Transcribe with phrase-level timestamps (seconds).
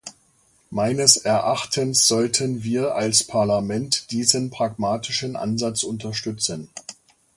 [0.71, 6.69] Meines Erachtens sollten wir als Parlament diesen pragmatischen Ansatz unterstützen.